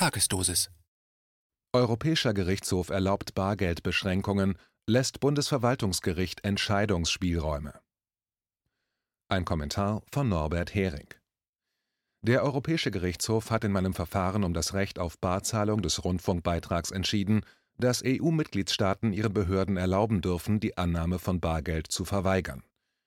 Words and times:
Tagesdosis. 0.00 0.70
Europäischer 1.74 2.32
Gerichtshof 2.32 2.88
erlaubt 2.88 3.34
Bargeldbeschränkungen, 3.34 4.56
lässt 4.86 5.20
Bundesverwaltungsgericht 5.20 6.42
Entscheidungsspielräume. 6.42 7.78
Ein 9.28 9.44
Kommentar 9.44 10.00
von 10.10 10.30
Norbert 10.30 10.74
Hering. 10.74 11.08
Der 12.22 12.42
Europäische 12.44 12.90
Gerichtshof 12.90 13.50
hat 13.50 13.62
in 13.64 13.72
meinem 13.72 13.92
Verfahren 13.92 14.42
um 14.42 14.54
das 14.54 14.72
Recht 14.72 14.98
auf 14.98 15.18
Barzahlung 15.18 15.82
des 15.82 16.02
Rundfunkbeitrags 16.02 16.92
entschieden, 16.92 17.42
dass 17.76 18.02
EU-Mitgliedstaaten 18.02 19.12
ihren 19.12 19.34
Behörden 19.34 19.76
erlauben 19.76 20.22
dürfen, 20.22 20.60
die 20.60 20.78
Annahme 20.78 21.18
von 21.18 21.40
Bargeld 21.40 21.88
zu 21.88 22.06
verweigern. 22.06 22.62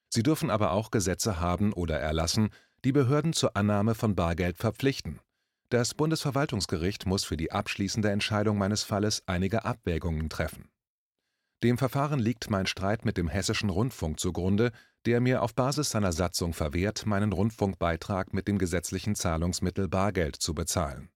Sie 0.09 0.21
dürfen 0.21 0.51
aber 0.51 0.73
auch 0.73 0.91
Gesetze 0.91 1.39
haben 1.39 1.73
oder 1.73 1.99
erlassen, 1.99 2.51
die 2.85 2.91
Behörden 2.91 3.33
zur 3.33 3.57
Annahme 3.57 3.95
von 3.95 4.13
Bargeld 4.13 4.59
verpflichten. 4.59 5.19
Das 5.73 5.95
Bundesverwaltungsgericht 5.95 7.07
muss 7.07 7.23
für 7.23 7.35
die 7.35 7.51
abschließende 7.51 8.11
Entscheidung 8.11 8.59
meines 8.59 8.83
Falles 8.83 9.23
einige 9.25 9.65
Abwägungen 9.65 10.29
treffen. 10.29 10.69
Dem 11.63 11.79
Verfahren 11.79 12.19
liegt 12.19 12.51
mein 12.51 12.67
Streit 12.67 13.05
mit 13.05 13.17
dem 13.17 13.27
Hessischen 13.27 13.71
Rundfunk 13.71 14.19
zugrunde, 14.19 14.71
der 15.07 15.19
mir 15.19 15.41
auf 15.41 15.55
Basis 15.55 15.89
seiner 15.89 16.11
Satzung 16.11 16.53
verwehrt, 16.53 17.07
meinen 17.07 17.33
Rundfunkbeitrag 17.33 18.35
mit 18.35 18.47
dem 18.47 18.59
gesetzlichen 18.59 19.15
Zahlungsmittel 19.15 19.87
Bargeld 19.87 20.35
zu 20.35 20.53
bezahlen. 20.53 21.09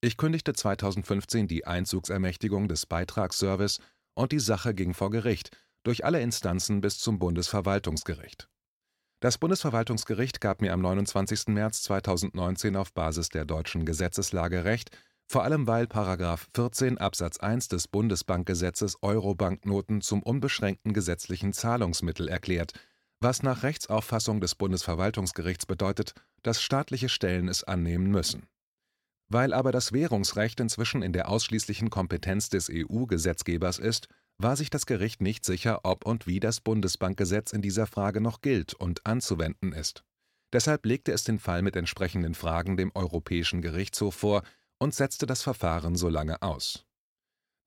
Ich 0.00 0.16
kündigte 0.16 0.54
2015 0.54 1.46
die 1.46 1.64
Einzugsermächtigung 1.68 2.66
des 2.66 2.86
Beitragsservice 2.86 3.78
und 4.14 4.32
die 4.32 4.40
Sache 4.40 4.74
ging 4.74 4.92
vor 4.92 5.12
Gericht, 5.12 5.56
durch 5.84 6.04
alle 6.04 6.20
Instanzen 6.20 6.80
bis 6.80 6.98
zum 6.98 7.20
Bundesverwaltungsgericht. 7.20 8.49
Das 9.20 9.36
Bundesverwaltungsgericht 9.36 10.40
gab 10.40 10.62
mir 10.62 10.72
am 10.72 10.80
29. 10.80 11.48
März 11.48 11.82
2019 11.82 12.74
auf 12.74 12.94
Basis 12.94 13.28
der 13.28 13.44
deutschen 13.44 13.84
Gesetzeslage 13.84 14.64
Recht, 14.64 14.96
vor 15.26 15.44
allem 15.44 15.66
weil§ 15.66 15.84
14 16.54 16.96
Absatz 16.96 17.36
1 17.36 17.68
des 17.68 17.86
Bundesbankgesetzes 17.86 19.02
Euro-Banknoten 19.02 20.00
zum 20.00 20.22
unbeschränkten 20.22 20.94
gesetzlichen 20.94 21.52
Zahlungsmittel 21.52 22.28
erklärt, 22.28 22.72
was 23.20 23.42
nach 23.42 23.62
Rechtsauffassung 23.62 24.40
des 24.40 24.54
Bundesverwaltungsgerichts 24.54 25.66
bedeutet, 25.66 26.14
dass 26.42 26.62
staatliche 26.62 27.10
Stellen 27.10 27.48
es 27.48 27.62
annehmen 27.62 28.10
müssen. 28.10 28.46
Weil 29.28 29.52
aber 29.52 29.70
das 29.70 29.92
Währungsrecht 29.92 30.60
inzwischen 30.60 31.02
in 31.02 31.12
der 31.12 31.28
ausschließlichen 31.28 31.90
Kompetenz 31.90 32.48
des 32.48 32.70
EU-Gesetzgebers 32.72 33.78
ist 33.78 34.08
war 34.42 34.56
sich 34.56 34.70
das 34.70 34.86
Gericht 34.86 35.20
nicht 35.20 35.44
sicher, 35.44 35.80
ob 35.84 36.06
und 36.06 36.26
wie 36.26 36.40
das 36.40 36.60
Bundesbankgesetz 36.60 37.52
in 37.52 37.62
dieser 37.62 37.86
Frage 37.86 38.20
noch 38.20 38.40
gilt 38.40 38.74
und 38.74 39.06
anzuwenden 39.06 39.72
ist. 39.72 40.04
Deshalb 40.52 40.86
legte 40.86 41.12
es 41.12 41.24
den 41.24 41.38
Fall 41.38 41.62
mit 41.62 41.76
entsprechenden 41.76 42.34
Fragen 42.34 42.76
dem 42.76 42.90
Europäischen 42.94 43.62
Gerichtshof 43.62 44.14
vor 44.14 44.42
und 44.78 44.94
setzte 44.94 45.26
das 45.26 45.42
Verfahren 45.42 45.94
so 45.94 46.08
lange 46.08 46.42
aus. 46.42 46.84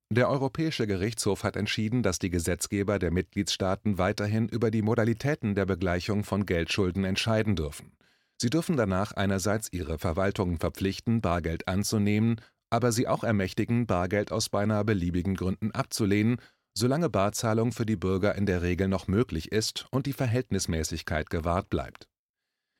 Der 0.09 0.29
Europäische 0.29 0.85
Gerichtshof 0.85 1.43
hat 1.43 1.55
entschieden, 1.55 2.03
dass 2.03 2.19
die 2.19 2.29
Gesetzgeber 2.29 2.99
der 2.99 3.11
Mitgliedstaaten 3.11 3.97
weiterhin 3.97 4.47
über 4.47 4.69
die 4.69 4.81
Modalitäten 4.81 5.55
der 5.55 5.65
Begleichung 5.65 6.23
von 6.23 6.45
Geldschulden 6.45 7.03
entscheiden 7.03 7.55
dürfen. 7.55 7.93
Sie 8.37 8.49
dürfen 8.49 8.77
danach 8.77 9.13
einerseits 9.13 9.69
ihre 9.71 9.97
Verwaltungen 9.97 10.59
verpflichten, 10.59 11.21
Bargeld 11.21 11.67
anzunehmen, 11.67 12.41
aber 12.69 12.91
sie 12.91 13.07
auch 13.07 13.23
ermächtigen, 13.23 13.87
Bargeld 13.87 14.31
aus 14.31 14.49
beinahe 14.49 14.83
beliebigen 14.83 15.35
Gründen 15.35 15.71
abzulehnen 15.71 16.37
solange 16.73 17.09
Barzahlung 17.09 17.71
für 17.71 17.85
die 17.85 17.95
Bürger 17.95 18.35
in 18.35 18.45
der 18.45 18.61
Regel 18.61 18.87
noch 18.87 19.07
möglich 19.07 19.51
ist 19.51 19.85
und 19.91 20.05
die 20.05 20.13
Verhältnismäßigkeit 20.13 21.29
gewahrt 21.29 21.69
bleibt. 21.69 22.07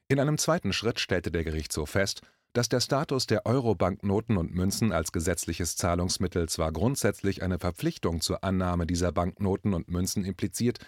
In 0.07 0.19
einem 0.19 0.37
zweiten 0.37 0.73
Schritt 0.73 0.99
stellte 0.99 1.31
der 1.31 1.43
Gerichtshof 1.43 1.91
fest, 1.91 2.21
dass 2.53 2.69
der 2.69 2.81
Status 2.81 3.25
der 3.25 3.45
Euro-Banknoten 3.45 4.37
und 4.37 4.53
Münzen 4.53 4.91
als 4.91 5.11
gesetzliches 5.11 5.75
Zahlungsmittel 5.75 6.47
zwar 6.49 6.71
grundsätzlich 6.71 7.41
eine 7.41 7.57
Verpflichtung 7.57 8.21
zur 8.21 8.43
Annahme 8.43 8.85
dieser 8.85 9.11
Banknoten 9.11 9.73
und 9.73 9.89
Münzen 9.89 10.23
impliziert, 10.23 10.79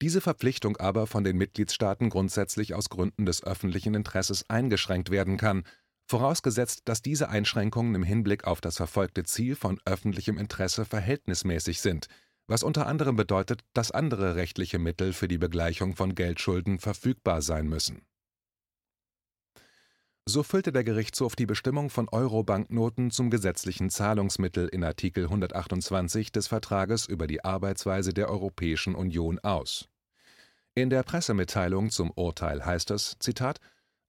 diese 0.00 0.20
Verpflichtung 0.20 0.76
aber 0.76 1.08
von 1.08 1.24
den 1.24 1.36
Mitgliedstaaten 1.36 2.08
grundsätzlich 2.08 2.74
aus 2.74 2.88
Gründen 2.88 3.26
des 3.26 3.42
öffentlichen 3.42 3.94
Interesses 3.94 4.48
eingeschränkt 4.48 5.10
werden 5.10 5.38
kann, 5.38 5.64
vorausgesetzt, 6.06 6.82
dass 6.84 7.02
diese 7.02 7.28
Einschränkungen 7.30 7.96
im 7.96 8.04
Hinblick 8.04 8.44
auf 8.44 8.60
das 8.60 8.76
verfolgte 8.76 9.24
Ziel 9.24 9.56
von 9.56 9.80
öffentlichem 9.84 10.38
Interesse 10.38 10.84
verhältnismäßig 10.84 11.80
sind– 11.80 12.06
was 12.48 12.62
unter 12.62 12.86
anderem 12.86 13.14
bedeutet, 13.14 13.62
dass 13.74 13.90
andere 13.90 14.34
rechtliche 14.34 14.78
Mittel 14.78 15.12
für 15.12 15.28
die 15.28 15.38
Begleichung 15.38 15.94
von 15.94 16.14
Geldschulden 16.14 16.80
verfügbar 16.80 17.42
sein 17.42 17.68
müssen. 17.68 18.02
So 20.24 20.42
füllte 20.42 20.72
der 20.72 20.84
Gerichtshof 20.84 21.36
die 21.36 21.46
Bestimmung 21.46 21.88
von 21.88 22.08
Euro-Banknoten 22.08 23.10
zum 23.10 23.30
gesetzlichen 23.30 23.88
Zahlungsmittel 23.88 24.68
in 24.68 24.84
Artikel 24.84 25.24
128 25.24 26.32
des 26.32 26.48
Vertrages 26.48 27.06
über 27.06 27.26
die 27.26 27.44
Arbeitsweise 27.44 28.12
der 28.12 28.28
Europäischen 28.28 28.94
Union 28.94 29.38
aus. 29.38 29.88
In 30.74 30.90
der 30.90 31.02
Pressemitteilung 31.02 31.90
zum 31.90 32.10
Urteil 32.10 32.64
heißt 32.64 32.90
es: 32.90 33.16
Zitat 33.20 33.58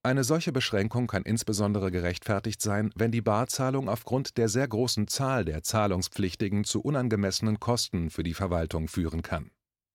eine 0.02 0.24
solche 0.24 0.50
Beschränkung 0.50 1.06
kann 1.06 1.24
insbesondere 1.24 1.90
gerechtfertigt 1.90 2.62
sein, 2.62 2.90
wenn 2.94 3.12
die 3.12 3.20
Barzahlung 3.20 3.88
aufgrund 3.88 4.38
der 4.38 4.48
sehr 4.48 4.66
großen 4.66 5.08
Zahl 5.08 5.44
der 5.44 5.62
Zahlungspflichtigen 5.62 6.64
zu 6.64 6.80
unangemessenen 6.80 7.60
Kosten 7.60 8.08
für 8.08 8.22
die 8.22 8.32
Verwaltung 8.32 8.88
führen 8.88 9.20
kann. 9.20 9.50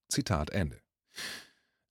Zitat 0.09 0.51
Ende. 0.51 0.79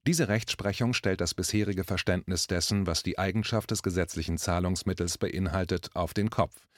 Diese 0.07 0.29
Rechtsprechung 0.29 0.93
stellt 0.93 1.21
das 1.21 1.35
bisherige 1.35 1.83
Verständnis 1.83 2.47
dessen, 2.47 2.87
was 2.87 3.03
die 3.03 3.19
Eigenschaft 3.19 3.71
des 3.71 3.83
gesetzlichen 3.83 4.39
Zahlungsmittels 4.39 5.19
beinhaltet, 5.19 5.91
auf 5.95 6.15
den 6.15 6.31
Kopf. 6.31 6.69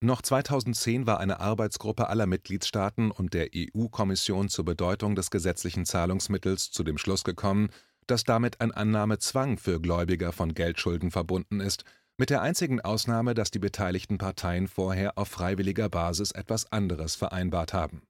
Noch 0.00 0.22
2010 0.22 1.08
war 1.08 1.18
eine 1.18 1.40
Arbeitsgruppe 1.40 2.08
aller 2.08 2.26
Mitgliedstaaten 2.26 3.10
und 3.10 3.34
der 3.34 3.48
EU-Kommission 3.52 4.48
zur 4.48 4.64
Bedeutung 4.64 5.16
des 5.16 5.30
gesetzlichen 5.30 5.86
Zahlungsmittels 5.86 6.70
zu 6.70 6.84
dem 6.84 6.98
Schluss 6.98 7.24
gekommen 7.24 7.70
dass 8.08 8.24
damit 8.24 8.60
ein 8.60 8.72
Annahmezwang 8.72 9.58
für 9.58 9.80
Gläubiger 9.80 10.32
von 10.32 10.54
Geldschulden 10.54 11.10
verbunden 11.10 11.60
ist, 11.60 11.84
mit 12.16 12.30
der 12.30 12.42
einzigen 12.42 12.80
Ausnahme, 12.80 13.34
dass 13.34 13.52
die 13.52 13.60
beteiligten 13.60 14.18
Parteien 14.18 14.66
vorher 14.66 15.16
auf 15.16 15.28
freiwilliger 15.28 15.88
Basis 15.88 16.32
etwas 16.32 16.72
anderes 16.72 17.14
vereinbart 17.14 17.72
haben. 17.72 18.02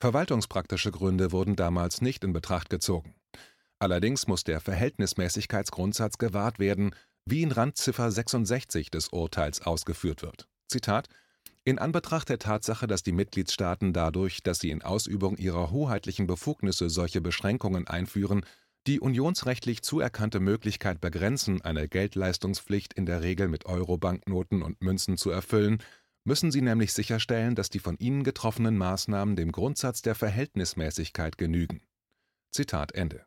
Verwaltungspraktische 0.00 0.92
Gründe 0.92 1.32
wurden 1.32 1.56
damals 1.56 2.02
nicht 2.02 2.22
in 2.24 2.32
Betracht 2.32 2.68
gezogen. 2.68 3.14
Allerdings 3.78 4.26
muss 4.26 4.44
der 4.44 4.60
Verhältnismäßigkeitsgrundsatz 4.60 6.18
gewahrt 6.18 6.58
werden, 6.58 6.94
wie 7.24 7.42
in 7.42 7.52
Randziffer 7.52 8.10
66 8.10 8.90
des 8.90 9.08
Urteils 9.08 9.62
ausgeführt 9.62 10.22
wird. 10.22 10.48
Zitat 10.68 11.08
in 11.64 11.78
Anbetracht 11.78 12.28
der 12.30 12.38
Tatsache, 12.38 12.86
dass 12.86 13.02
die 13.02 13.12
Mitgliedstaaten 13.12 13.92
dadurch, 13.92 14.42
dass 14.42 14.58
sie 14.58 14.70
in 14.70 14.82
Ausübung 14.82 15.36
ihrer 15.36 15.70
hoheitlichen 15.70 16.26
Befugnisse 16.26 16.88
solche 16.88 17.20
Beschränkungen 17.20 17.86
einführen, 17.86 18.44
die 18.88 19.00
unionsrechtlich 19.00 19.82
zuerkannte 19.82 20.40
Möglichkeit 20.40 21.02
begrenzen, 21.02 21.60
eine 21.60 21.88
Geldleistungspflicht 21.88 22.94
in 22.94 23.04
der 23.04 23.20
Regel 23.20 23.46
mit 23.48 23.66
Euro-Banknoten 23.66 24.62
und 24.62 24.80
Münzen 24.80 25.18
zu 25.18 25.30
erfüllen, 25.30 25.82
müssen 26.24 26.50
sie 26.50 26.62
nämlich 26.62 26.94
sicherstellen, 26.94 27.54
dass 27.54 27.68
die 27.68 27.80
von 27.80 27.98
ihnen 27.98 28.24
getroffenen 28.24 28.78
Maßnahmen 28.78 29.36
dem 29.36 29.52
Grundsatz 29.52 30.00
der 30.00 30.14
Verhältnismäßigkeit 30.14 31.36
genügen. 31.36 31.82
Zitat 32.50 32.92
Ende. 32.92 33.26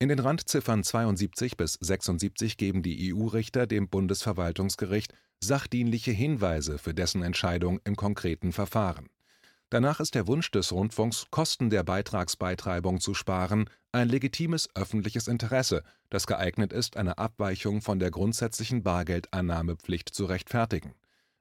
In 0.00 0.10
den 0.10 0.18
Randziffern 0.18 0.84
72 0.84 1.56
bis 1.56 1.78
76 1.80 2.58
geben 2.58 2.82
die 2.82 3.14
EU-Richter 3.14 3.66
dem 3.66 3.88
Bundesverwaltungsgericht 3.88 5.14
sachdienliche 5.42 6.10
Hinweise 6.10 6.76
für 6.76 6.92
dessen 6.92 7.22
Entscheidung 7.22 7.80
im 7.84 7.96
konkreten 7.96 8.52
Verfahren. 8.52 9.08
Danach 9.74 9.98
ist 9.98 10.14
der 10.14 10.28
Wunsch 10.28 10.52
des 10.52 10.70
Rundfunks, 10.70 11.26
Kosten 11.32 11.68
der 11.68 11.82
Beitragsbeitreibung 11.82 13.00
zu 13.00 13.12
sparen, 13.12 13.68
ein 13.90 14.08
legitimes 14.08 14.68
öffentliches 14.76 15.26
Interesse, 15.26 15.82
das 16.10 16.28
geeignet 16.28 16.72
ist, 16.72 16.96
eine 16.96 17.18
Abweichung 17.18 17.82
von 17.82 17.98
der 17.98 18.12
grundsätzlichen 18.12 18.84
Bargeldannahmepflicht 18.84 20.10
zu 20.10 20.26
rechtfertigen. 20.26 20.94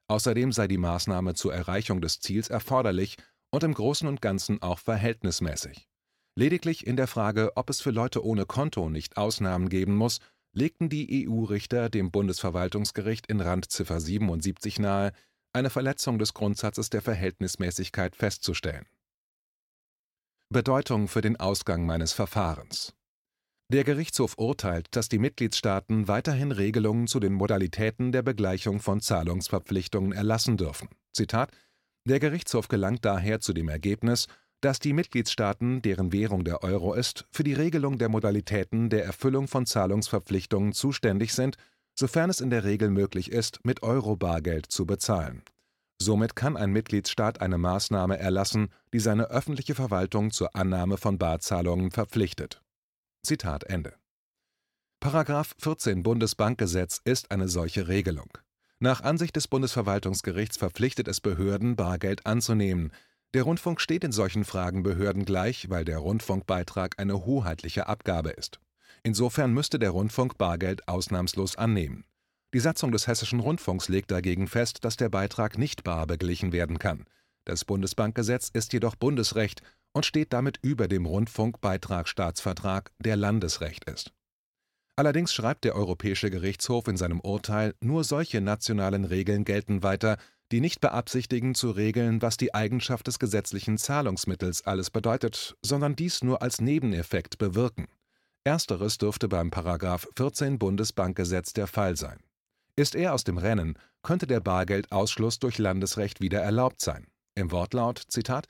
Außerdem 0.07 0.51
sei 0.51 0.68
die 0.68 0.80
Maßnahme 0.80 1.35
zur 1.35 1.53
Erreichung 1.53 2.01
des 2.01 2.21
Ziels 2.21 2.50
erforderlich 2.50 3.18
und 3.51 3.63
im 3.63 3.75
Großen 3.75 4.07
und 4.07 4.19
Ganzen 4.19 4.63
auch 4.63 4.80
verhältnismäßig. 4.80 5.88
Lediglich 6.33 6.88
in 6.88 6.95
der 6.95 7.06
Frage, 7.06 7.51
ob 7.53 7.69
es 7.69 7.81
für 7.81 7.91
Leute 7.91 8.25
ohne 8.25 8.47
Konto 8.47 8.89
nicht 8.89 9.15
Ausnahmen 9.15 9.69
geben 9.69 9.95
muss, 9.95 10.21
legten 10.53 10.89
die 10.89 11.30
EU-Richter 11.30 11.91
dem 11.91 12.09
Bundesverwaltungsgericht 12.09 13.27
in 13.27 13.41
Randziffer 13.41 14.00
77 14.00 14.80
nahe, 14.80 15.12
eine 15.53 15.69
Verletzung 15.69 16.17
des 16.17 16.33
Grundsatzes 16.33 16.89
der 16.89 17.01
Verhältnismäßigkeit 17.01 18.15
festzustellen. 18.15 18.85
Bedeutung 20.50 21.07
für 21.07 21.21
den 21.21 21.39
Ausgang 21.39 21.85
meines 21.85 22.11
Verfahrens 22.13 22.94
Der 23.71 23.83
Gerichtshof 23.83 24.38
urteilt, 24.38 24.88
dass 24.95 25.09
die 25.09 25.19
Mitgliedstaaten 25.19 26.07
weiterhin 26.07 26.51
Regelungen 26.51 27.07
zu 27.07 27.19
den 27.19 27.33
Modalitäten 27.33 28.11
der 28.11 28.23
Begleichung 28.23 28.79
von 28.79 29.00
Zahlungsverpflichtungen 29.00 30.11
erlassen 30.11 30.57
dürfen. 30.57 30.89
Zitat 31.13 31.51
Der 32.06 32.19
Gerichtshof 32.19 32.67
gelangt 32.67 33.06
daher 33.06 33.39
zu 33.39 33.53
dem 33.53 33.69
Ergebnis, 33.69 34.27
dass 34.61 34.79
die 34.79 34.94
Mitgliedstaaten, 34.94 35.81
deren 35.81 36.13
Währung 36.13 36.45
der 36.45 36.63
Euro 36.63 36.94
ist, 36.94 37.25
für 37.31 37.44
die 37.44 37.53
Regelung 37.53 37.97
der 37.97 38.09
Modalitäten 38.09 38.89
der 38.89 39.03
Erfüllung 39.03 39.47
von 39.47 39.65
Zahlungsverpflichtungen 39.65 40.73
zuständig 40.73 41.33
sind 41.33 41.57
sofern 41.95 42.30
es 42.30 42.42
in 42.42 42.50
der 42.50 42.63
Regel 42.63 42.90
möglich 42.90 43.31
ist, 43.31 43.60
mit 43.63 43.84
Euro-Bargeld 43.84 44.66
zu 44.72 44.86
bezahlen. 44.86 45.44
Somit 46.01 46.36
kann 46.36 46.57
ein 46.57 46.72
Mitgliedsstaat 46.72 47.42
eine 47.42 47.57
Maßnahme 47.57 48.18
erlassen, 48.18 48.69
die 48.94 49.00
seine 49.00 49.30
öffentliche 49.30 49.75
Verwaltung 49.75 50.31
zur 50.31 50.56
Annahme 50.56 50.98
von 50.98 51.18
Barzahlungen 51.18 51.92
verpflichtet. 51.92 52.62
Zitat 53.25 53.63
Ende. 53.63 53.94
Paragraph 55.00 55.54
14 55.60 56.04
Bundesbankgesetz 56.04 57.01
ist 57.04 57.31
eine 57.31 57.48
solche 57.48 57.88
Regelung. 57.88 58.38
Nach 58.80 59.01
Ansicht 59.01 59.36
des 59.36 59.48
Bundesverwaltungsgerichts 59.48 60.57
verpflichtet 60.57 61.07
es 61.07 61.22
Behörden, 61.22 61.75
Bargeld 61.75 62.25
anzunehmen. 62.25 62.92
Der 63.34 63.44
Rundfunk 63.44 63.80
steht 63.80 64.04
in 64.04 64.12
solchen 64.12 64.44
Fragen 64.44 64.84
Behörden 64.84 65.25
gleich, 65.25 65.69
weil 65.69 65.86
der 65.86 66.00
Rundfunkbeitrag 66.00 67.00
eine 67.00 67.25
hoheitliche 67.25 67.88
Abgabe 67.88 68.31
ist. 68.31 68.60
Insofern 69.03 69.53
müsste 69.53 69.79
der 69.79 69.91
Rundfunk 69.91 70.38
Bargeld 70.38 70.88
ausnahmslos 70.88 71.57
annehmen. 71.57 72.05
Die 72.53 72.59
Satzung 72.59 72.91
des 72.91 73.07
Hessischen 73.07 73.39
Rundfunks 73.39 73.89
legt 73.89 74.11
dagegen 74.11 74.47
fest, 74.47 74.85
dass 74.85 74.95
der 74.95 75.09
Beitrag 75.09 75.57
nicht 75.57 75.83
bar 75.83 76.07
beglichen 76.07 76.53
werden 76.53 76.79
kann. 76.79 77.05
Das 77.45 77.65
Bundesbankgesetz 77.65 78.50
ist 78.53 78.71
jedoch 78.71 78.95
Bundesrecht 78.95 79.61
und 79.91 80.05
steht 80.05 80.31
damit 80.31 80.59
über 80.61 80.88
dem 80.88 81.05
Rundfunkbeitragsstaatsvertrag, 81.05 82.91
der 83.00 83.17
Landesrecht 83.17 83.89
ist. 83.89 84.13
Allerdings 84.95 85.33
schreibt 85.33 85.65
der 85.65 85.75
Europäische 85.75 86.29
Gerichtshof 86.29 86.88
in 86.88 86.97
seinem 86.97 87.19
Urteil, 87.19 87.73
nur 87.81 88.03
solche 88.03 88.41
nationalen 88.41 89.06
Regeln 89.06 89.44
gelten 89.44 89.83
weiter, 89.83 90.17
die 90.51 90.61
nicht 90.61 90.81
beabsichtigen 90.81 91.56
zu 91.56 91.71
regeln, 91.71 92.21
was 92.21 92.38
die 92.38 92.53
Eigenschaft 92.53 93.07
des 93.07 93.17
gesetzlichen 93.17 93.79
Zahlungsmittels 93.79 94.65
alles 94.67 94.91
bedeutet, 94.91 95.57
sondern 95.63 95.95
dies 95.95 96.23
nur 96.23 96.44
als 96.44 96.61
Nebeneffekt 96.61 97.39
bewirken. 97.39 97.88
Ersteres 98.45 98.98
dürfte 98.98 99.28
beim§ 99.28 99.50
14 100.18 100.60
Bundesbankgesetz 100.60 101.54
der 101.54 101.68
Fall 101.68 101.95
sein. 101.95 102.19
Ist 102.75 102.95
er 102.95 103.13
aus 103.13 103.24
dem 103.24 103.38
Rennen, 103.38 103.78
könnte 104.01 104.28
der 104.28 104.40
Bargeldausschluss 104.40 105.40
durch 105.40 105.57
Landesrecht 105.57 106.19
wieder 106.22 106.42
erlaubt 106.42 106.81
sein. 106.81 107.07
Im 107.36 107.51
Wortlaut, 107.51 108.01
Zitat, 108.07 108.48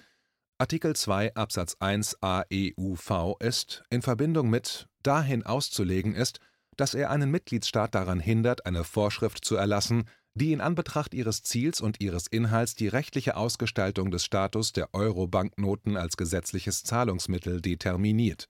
Artikel 0.57 0.95
2 0.95 1.35
Absatz 1.35 1.75
1 1.79 2.17
AEUV 2.21 3.35
ist 3.39 3.83
in 3.89 4.01
Verbindung 4.01 4.49
mit 4.49 4.87
dahin 5.03 5.43
auszulegen 5.43 6.15
ist, 6.15 6.39
dass 6.77 6.93
er 6.93 7.09
einen 7.09 7.29
Mitgliedsstaat 7.29 7.93
daran 7.93 8.19
hindert, 8.19 8.65
eine 8.65 8.83
Vorschrift 8.83 9.45
zu 9.45 9.55
erlassen, 9.55 10.05
die 10.35 10.53
in 10.53 10.61
Anbetracht 10.61 11.13
ihres 11.13 11.43
Ziels 11.43 11.81
und 11.81 11.99
ihres 12.01 12.27
Inhalts 12.27 12.75
die 12.75 12.87
rechtliche 12.87 13.35
Ausgestaltung 13.35 14.09
des 14.09 14.25
Status 14.25 14.73
der 14.73 14.93
Euro-Banknoten 14.93 15.97
als 15.97 16.17
gesetzliches 16.17 16.83
Zahlungsmittel 16.83 17.61
determiniert. 17.61 18.49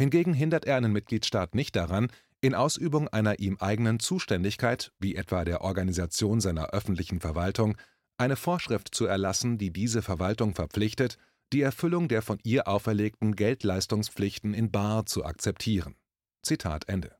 Hingegen 0.00 0.32
hindert 0.32 0.64
er 0.64 0.76
einen 0.76 0.92
Mitgliedstaat 0.92 1.54
nicht 1.54 1.76
daran, 1.76 2.08
in 2.40 2.54
Ausübung 2.54 3.08
einer 3.08 3.38
ihm 3.38 3.58
eigenen 3.60 4.00
Zuständigkeit, 4.00 4.92
wie 4.98 5.14
etwa 5.14 5.44
der 5.44 5.60
Organisation 5.60 6.40
seiner 6.40 6.70
öffentlichen 6.70 7.20
Verwaltung, 7.20 7.76
eine 8.16 8.36
Vorschrift 8.36 8.94
zu 8.94 9.04
erlassen, 9.04 9.58
die 9.58 9.74
diese 9.74 10.00
Verwaltung 10.00 10.54
verpflichtet, 10.54 11.18
die 11.52 11.60
Erfüllung 11.60 12.08
der 12.08 12.22
von 12.22 12.38
ihr 12.44 12.66
auferlegten 12.66 13.36
Geldleistungspflichten 13.36 14.54
in 14.54 14.70
bar 14.70 15.04
zu 15.04 15.22
akzeptieren. 15.26 15.96
Zitat 16.42 16.88
Ende. 16.88 17.14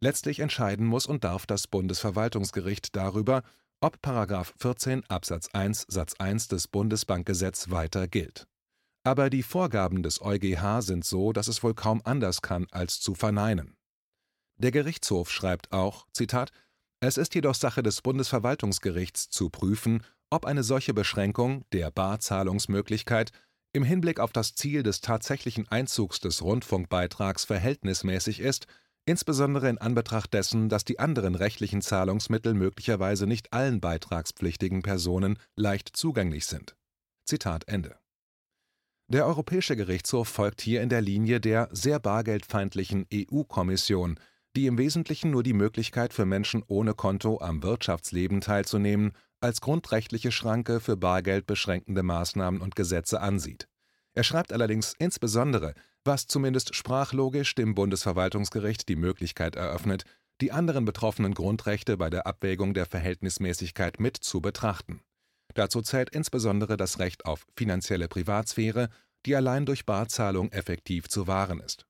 Letztlich 0.00 0.40
entscheiden 0.40 0.86
muss 0.86 1.06
und 1.06 1.22
darf 1.22 1.46
das 1.46 1.68
Bundesverwaltungsgericht 1.68 2.96
darüber, 2.96 3.44
ob§ 3.80 3.98
14 4.58 5.04
Absatz 5.08 5.50
1 5.52 5.86
Satz 5.86 6.14
1 6.14 6.48
des 6.48 6.66
Bundesbankgesetz 6.66 7.70
weiter 7.70 8.08
gilt. 8.08 8.48
Aber 9.06 9.30
die 9.30 9.44
Vorgaben 9.44 10.02
des 10.02 10.20
EuGH 10.20 10.82
sind 10.82 11.04
so, 11.04 11.32
dass 11.32 11.46
es 11.46 11.62
wohl 11.62 11.74
kaum 11.74 12.00
anders 12.02 12.42
kann, 12.42 12.66
als 12.72 12.98
zu 12.98 13.14
verneinen. 13.14 13.76
Der 14.56 14.72
Gerichtshof 14.72 15.30
schreibt 15.30 15.70
auch, 15.70 16.08
Zitat, 16.12 16.50
es 16.98 17.16
ist 17.16 17.36
jedoch 17.36 17.54
Sache 17.54 17.84
des 17.84 18.02
Bundesverwaltungsgerichts 18.02 19.30
zu 19.30 19.48
prüfen, 19.48 20.02
ob 20.28 20.44
eine 20.44 20.64
solche 20.64 20.92
Beschränkung 20.92 21.64
der 21.70 21.92
Barzahlungsmöglichkeit 21.92 23.30
im 23.72 23.84
Hinblick 23.84 24.18
auf 24.18 24.32
das 24.32 24.56
Ziel 24.56 24.82
des 24.82 25.02
tatsächlichen 25.02 25.68
Einzugs 25.68 26.18
des 26.18 26.42
Rundfunkbeitrags 26.42 27.44
verhältnismäßig 27.44 28.40
ist, 28.40 28.66
insbesondere 29.04 29.68
in 29.68 29.78
Anbetracht 29.78 30.34
dessen, 30.34 30.68
dass 30.68 30.84
die 30.84 30.98
anderen 30.98 31.36
rechtlichen 31.36 31.80
Zahlungsmittel 31.80 32.54
möglicherweise 32.54 33.28
nicht 33.28 33.52
allen 33.52 33.80
beitragspflichtigen 33.80 34.82
Personen 34.82 35.38
leicht 35.54 35.96
zugänglich 35.96 36.46
sind. 36.46 36.74
Zitat 37.24 37.68
Ende. 37.68 37.96
Der 39.08 39.24
Europäische 39.24 39.76
Gerichtshof 39.76 40.28
folgt 40.28 40.60
hier 40.60 40.82
in 40.82 40.88
der 40.88 41.00
Linie 41.00 41.40
der 41.40 41.68
sehr 41.70 42.00
bargeldfeindlichen 42.00 43.06
EU-Kommission, 43.14 44.18
die 44.56 44.66
im 44.66 44.78
Wesentlichen 44.78 45.30
nur 45.30 45.44
die 45.44 45.52
Möglichkeit 45.52 46.12
für 46.12 46.26
Menschen 46.26 46.64
ohne 46.66 46.92
Konto 46.92 47.40
am 47.40 47.62
Wirtschaftsleben 47.62 48.40
teilzunehmen 48.40 49.12
als 49.40 49.60
grundrechtliche 49.60 50.32
Schranke 50.32 50.80
für 50.80 50.96
bargeldbeschränkende 50.96 52.02
Maßnahmen 52.02 52.60
und 52.60 52.74
Gesetze 52.74 53.20
ansieht. 53.20 53.68
Er 54.12 54.24
schreibt 54.24 54.52
allerdings 54.52 54.94
insbesondere, 54.98 55.74
was 56.02 56.26
zumindest 56.26 56.74
sprachlogisch 56.74 57.54
dem 57.54 57.76
Bundesverwaltungsgericht 57.76 58.88
die 58.88 58.96
Möglichkeit 58.96 59.54
eröffnet, 59.54 60.02
die 60.40 60.50
anderen 60.50 60.84
betroffenen 60.84 61.34
Grundrechte 61.34 61.96
bei 61.96 62.10
der 62.10 62.26
Abwägung 62.26 62.74
der 62.74 62.86
Verhältnismäßigkeit 62.86 64.00
mit 64.00 64.16
zu 64.16 64.40
betrachten. 64.40 65.00
Dazu 65.54 65.82
zählt 65.82 66.10
insbesondere 66.10 66.76
das 66.76 66.98
Recht 66.98 67.24
auf 67.24 67.46
finanzielle 67.56 68.08
Privatsphäre, 68.08 68.88
die 69.24 69.34
allein 69.34 69.66
durch 69.66 69.86
Barzahlung 69.86 70.50
effektiv 70.52 71.08
zu 71.08 71.26
wahren 71.26 71.60
ist 71.60 71.86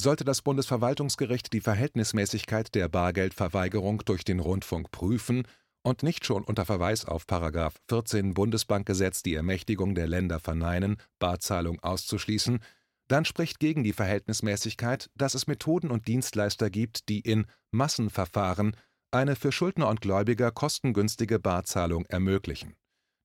sollte 0.00 0.24
das 0.24 0.42
Bundesverwaltungsgericht 0.42 1.52
die 1.52 1.60
Verhältnismäßigkeit 1.60 2.74
der 2.74 2.88
Bargeldverweigerung 2.88 4.02
durch 4.04 4.24
den 4.24 4.40
Rundfunk 4.40 4.90
prüfen 4.90 5.46
und 5.82 6.02
nicht 6.02 6.24
schon 6.24 6.44
unter 6.44 6.64
Verweis 6.64 7.04
auf§ 7.04 7.24
14 7.88 8.34
Bundesbankgesetz 8.34 9.22
die 9.22 9.34
Ermächtigung 9.34 9.94
der 9.94 10.06
Länder 10.06 10.40
verneinen, 10.40 10.96
Barzahlung 11.18 11.80
auszuschließen, 11.80 12.60
dann 13.08 13.24
spricht 13.24 13.58
gegen 13.58 13.82
die 13.82 13.92
Verhältnismäßigkeit, 13.92 15.10
dass 15.16 15.34
es 15.34 15.46
Methoden 15.46 15.90
und 15.90 16.06
Dienstleister 16.06 16.70
gibt, 16.70 17.08
die 17.08 17.20
in 17.20 17.46
Massenverfahren 17.72 18.76
eine 19.10 19.34
für 19.34 19.50
Schuldner 19.50 19.88
und 19.88 20.00
Gläubiger 20.00 20.52
kostengünstige 20.52 21.40
Barzahlung 21.40 22.06
ermöglichen. 22.06 22.76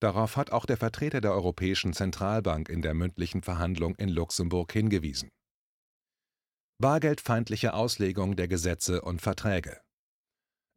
Darauf 0.05 0.37
hat 0.37 0.51
auch 0.51 0.67
der 0.67 0.77
Vertreter 0.77 1.19
der 1.19 1.33
Europäischen 1.33 1.91
Zentralbank 1.91 2.69
in 2.69 2.83
der 2.83 2.93
mündlichen 2.93 3.41
Verhandlung 3.41 3.95
in 3.95 4.07
Luxemburg 4.07 4.71
hingewiesen 4.71 5.31
Bargeldfeindliche 6.79 7.73
Auslegung 7.73 8.35
der 8.35 8.47
Gesetze 8.47 9.01
und 9.01 9.19
Verträge. 9.19 9.81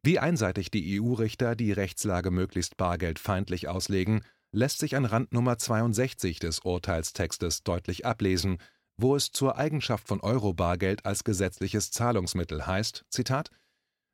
Wie 0.03 0.17
einseitig 0.17 0.71
die 0.71 0.99
EU-Richter 0.99 1.55
die 1.55 1.71
Rechtslage 1.71 2.31
möglichst 2.31 2.75
bargeldfeindlich 2.75 3.67
auslegen, 3.67 4.25
lässt 4.51 4.79
sich 4.79 4.95
an 4.95 5.05
Randnummer 5.05 5.59
62 5.59 6.39
des 6.39 6.61
Urteilstextes 6.61 7.61
deutlich 7.61 8.07
ablesen, 8.07 8.57
wo 8.97 9.15
es 9.15 9.31
zur 9.31 9.59
Eigenschaft 9.59 10.07
von 10.07 10.21
Euro-Bargeld 10.21 11.05
als 11.05 11.23
gesetzliches 11.23 11.91
Zahlungsmittel 11.91 12.65
heißt: 12.65 13.05
Zitat, 13.11 13.51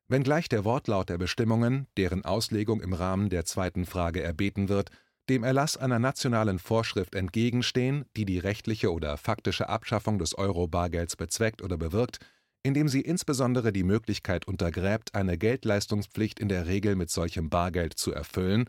Wenngleich 0.08 0.50
der 0.50 0.66
Wortlaut 0.66 1.08
der 1.08 1.16
Bestimmungen, 1.16 1.86
deren 1.96 2.26
Auslegung 2.26 2.82
im 2.82 2.92
Rahmen 2.92 3.30
der 3.30 3.46
zweiten 3.46 3.86
Frage 3.86 4.22
erbeten 4.22 4.68
wird 4.68 4.90
dem 5.28 5.42
Erlass 5.42 5.76
einer 5.76 5.98
nationalen 5.98 6.58
Vorschrift 6.58 7.14
entgegenstehen, 7.14 8.04
die 8.16 8.24
die 8.24 8.38
rechtliche 8.38 8.92
oder 8.92 9.16
faktische 9.16 9.68
Abschaffung 9.68 10.18
des 10.18 10.36
Euro-Bargelds 10.36 11.16
bezweckt 11.16 11.62
oder 11.62 11.76
bewirkt, 11.76 12.18
indem 12.62 12.88
sie 12.88 13.00
insbesondere 13.00 13.72
die 13.72 13.84
Möglichkeit 13.84 14.46
untergräbt, 14.46 15.14
eine 15.14 15.38
Geldleistungspflicht 15.38 16.38
in 16.38 16.48
der 16.48 16.66
Regel 16.66 16.96
mit 16.96 17.10
solchem 17.10 17.48
Bargeld 17.50 17.94
zu 17.94 18.12
erfüllen, 18.12 18.68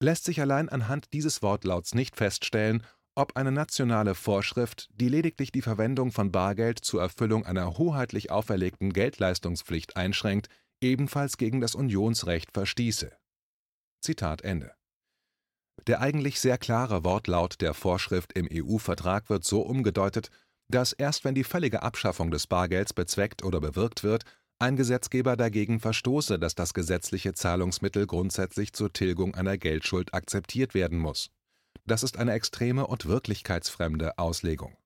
lässt 0.00 0.24
sich 0.24 0.40
allein 0.40 0.68
anhand 0.68 1.12
dieses 1.12 1.42
Wortlauts 1.42 1.94
nicht 1.94 2.16
feststellen, 2.16 2.84
ob 3.14 3.36
eine 3.36 3.52
nationale 3.52 4.14
Vorschrift, 4.14 4.88
die 4.94 5.08
lediglich 5.08 5.52
die 5.52 5.62
Verwendung 5.62 6.12
von 6.12 6.32
Bargeld 6.32 6.78
zur 6.78 7.02
Erfüllung 7.02 7.44
einer 7.44 7.78
hoheitlich 7.78 8.30
auferlegten 8.30 8.92
Geldleistungspflicht 8.92 9.96
einschränkt, 9.96 10.48
ebenfalls 10.80 11.36
gegen 11.36 11.60
das 11.60 11.74
Unionsrecht 11.74 12.52
verstieße. 12.52 13.12
Zitat 14.00 14.42
Ende 14.42 14.72
der 15.86 16.00
eigentlich 16.00 16.40
sehr 16.40 16.58
klare 16.58 17.04
Wortlaut 17.04 17.60
der 17.60 17.74
Vorschrift 17.74 18.32
im 18.32 18.48
EU-Vertrag 18.52 19.30
wird 19.30 19.44
so 19.44 19.62
umgedeutet, 19.62 20.30
dass 20.68 20.92
erst 20.92 21.24
wenn 21.24 21.34
die 21.34 21.44
völlige 21.44 21.82
Abschaffung 21.82 22.30
des 22.30 22.46
Bargelds 22.46 22.92
bezweckt 22.92 23.44
oder 23.44 23.60
bewirkt 23.60 24.02
wird, 24.04 24.24
ein 24.58 24.76
Gesetzgeber 24.76 25.36
dagegen 25.36 25.80
verstoße, 25.80 26.38
dass 26.38 26.54
das 26.54 26.72
gesetzliche 26.72 27.34
Zahlungsmittel 27.34 28.06
grundsätzlich 28.06 28.72
zur 28.72 28.92
Tilgung 28.92 29.34
einer 29.34 29.58
Geldschuld 29.58 30.14
akzeptiert 30.14 30.72
werden 30.74 30.98
muss. 30.98 31.30
Das 31.84 32.04
ist 32.04 32.16
eine 32.16 32.32
extreme 32.32 32.86
und 32.86 33.06
wirklichkeitsfremde 33.06 34.18
Auslegung. 34.18 34.76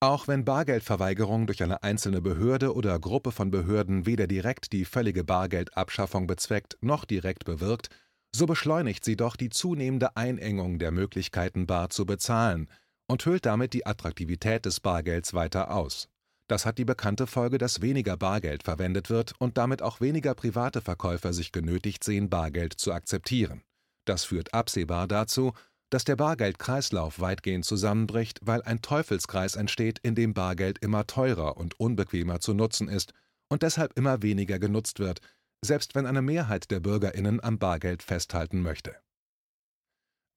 Auch 0.00 0.28
wenn 0.28 0.44
Bargeldverweigerung 0.44 1.46
durch 1.46 1.62
eine 1.62 1.82
einzelne 1.82 2.20
Behörde 2.20 2.74
oder 2.74 2.98
Gruppe 2.98 3.32
von 3.32 3.50
Behörden 3.50 4.04
weder 4.04 4.26
direkt 4.26 4.72
die 4.72 4.84
völlige 4.84 5.24
Bargeldabschaffung 5.24 6.26
bezweckt 6.26 6.76
noch 6.82 7.06
direkt 7.06 7.46
bewirkt, 7.46 7.88
so 8.34 8.46
beschleunigt 8.46 9.04
sie 9.04 9.16
doch 9.16 9.36
die 9.36 9.50
zunehmende 9.50 10.16
Einengung 10.16 10.78
der 10.78 10.90
Möglichkeiten, 10.90 11.66
bar 11.66 11.90
zu 11.90 12.06
bezahlen 12.06 12.68
und 13.06 13.24
höhlt 13.24 13.46
damit 13.46 13.72
die 13.72 13.86
Attraktivität 13.86 14.66
des 14.66 14.80
Bargelds 14.80 15.34
weiter 15.34 15.70
aus. 15.70 16.08
Das 16.48 16.64
hat 16.64 16.78
die 16.78 16.84
bekannte 16.84 17.26
Folge, 17.26 17.58
dass 17.58 17.82
weniger 17.82 18.16
Bargeld 18.16 18.62
verwendet 18.62 19.10
wird 19.10 19.32
und 19.38 19.58
damit 19.58 19.82
auch 19.82 20.00
weniger 20.00 20.34
private 20.34 20.80
Verkäufer 20.80 21.32
sich 21.32 21.50
genötigt 21.50 22.04
sehen, 22.04 22.30
Bargeld 22.30 22.74
zu 22.74 22.92
akzeptieren. 22.92 23.62
Das 24.04 24.24
führt 24.24 24.54
absehbar 24.54 25.08
dazu, 25.08 25.52
dass 25.90 26.04
der 26.04 26.16
Bargeldkreislauf 26.16 27.20
weitgehend 27.20 27.64
zusammenbricht, 27.64 28.40
weil 28.42 28.62
ein 28.62 28.82
Teufelskreis 28.82 29.56
entsteht, 29.56 29.98
in 30.00 30.14
dem 30.14 30.34
Bargeld 30.34 30.78
immer 30.78 31.06
teurer 31.06 31.56
und 31.56 31.78
unbequemer 31.80 32.40
zu 32.40 32.54
nutzen 32.54 32.88
ist 32.88 33.12
und 33.48 33.62
deshalb 33.62 33.96
immer 33.96 34.22
weniger 34.22 34.58
genutzt 34.58 34.98
wird, 34.98 35.20
selbst 35.64 35.94
wenn 35.94 36.06
eine 36.06 36.22
Mehrheit 36.22 36.70
der 36.70 36.80
Bürgerinnen 36.80 37.42
am 37.42 37.58
Bargeld 37.58 38.02
festhalten 38.02 38.62
möchte. 38.62 38.96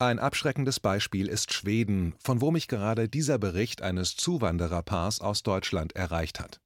Ein 0.02 0.18
abschreckendes 0.18 0.80
Beispiel 0.80 1.28
ist 1.28 1.54
Schweden, 1.54 2.16
von 2.20 2.40
wo 2.40 2.52
mich 2.52 2.70
gerade 2.70 3.10
dieser 3.10 3.38
Bericht 3.38 3.82
eines 3.82 4.16
Zuwandererpaars 4.16 5.20
aus 5.20 5.44
Deutschland 5.44 5.94
erreicht 5.94 6.40
hat. 6.40 6.62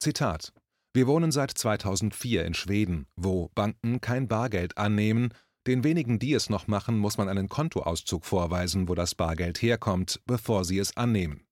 Zitat 0.00 0.54
Wir 0.94 1.06
wohnen 1.06 1.30
seit 1.30 1.50
2004 1.50 2.46
in 2.46 2.54
Schweden, 2.54 3.06
wo 3.16 3.50
Banken 3.54 4.00
kein 4.00 4.28
Bargeld 4.28 4.78
annehmen, 4.78 5.34
den 5.66 5.84
wenigen, 5.84 6.18
die 6.18 6.32
es 6.32 6.50
noch 6.50 6.66
machen, 6.66 6.98
muss 6.98 7.18
man 7.18 7.28
einen 7.28 7.48
Kontoauszug 7.48 8.24
vorweisen, 8.24 8.88
wo 8.88 8.94
das 8.94 9.14
Bargeld 9.14 9.60
herkommt, 9.62 10.20
bevor 10.26 10.64
sie 10.64 10.78
es 10.78 10.96
annehmen. 10.96 11.46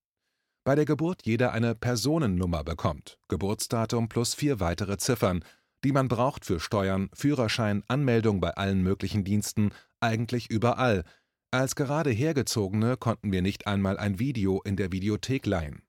Bei 0.64 0.74
der 0.74 0.84
Geburt 0.84 1.24
jeder 1.24 1.52
eine 1.52 1.74
Personennummer 1.74 2.64
bekommt, 2.64 3.18
Geburtsdatum 3.28 4.08
plus 4.08 4.34
vier 4.34 4.60
weitere 4.60 4.98
Ziffern, 4.98 5.44
die 5.84 5.92
man 5.92 6.08
braucht 6.08 6.44
für 6.44 6.60
Steuern, 6.60 7.10
Führerschein, 7.12 7.82
Anmeldung 7.88 8.40
bei 8.40 8.50
allen 8.50 8.82
möglichen 8.82 9.24
Diensten, 9.24 9.70
eigentlich 10.00 10.50
überall. 10.50 11.04
Als 11.50 11.74
gerade 11.74 12.10
Hergezogene 12.10 12.96
konnten 12.96 13.32
wir 13.32 13.42
nicht 13.42 13.66
einmal 13.66 13.98
ein 13.98 14.18
Video 14.18 14.62
in 14.62 14.76
der 14.76 14.92
Videothek 14.92 15.46
leihen. 15.46 15.82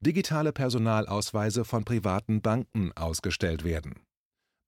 Digitale 0.00 0.52
Personalausweise 0.52 1.64
von 1.64 1.84
privaten 1.84 2.42
Banken 2.42 2.92
ausgestellt 2.92 3.64
werden. 3.64 4.06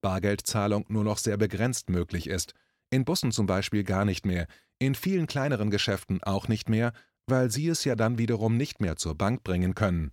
Bargeldzahlung 0.01 0.85
nur 0.89 1.03
noch 1.03 1.17
sehr 1.17 1.37
begrenzt 1.37 1.89
möglich 1.89 2.27
ist, 2.27 2.53
in 2.89 3.05
Bussen 3.05 3.31
zum 3.31 3.45
Beispiel 3.45 3.83
gar 3.83 4.05
nicht 4.05 4.25
mehr, 4.25 4.47
in 4.79 4.95
vielen 4.95 5.27
kleineren 5.27 5.69
Geschäften 5.69 6.23
auch 6.23 6.47
nicht 6.47 6.69
mehr, 6.69 6.93
weil 7.27 7.51
sie 7.51 7.67
es 7.67 7.83
ja 7.83 7.95
dann 7.95 8.17
wiederum 8.17 8.57
nicht 8.57 8.81
mehr 8.81 8.95
zur 8.95 9.15
Bank 9.15 9.43
bringen 9.43 9.75
können. 9.75 10.11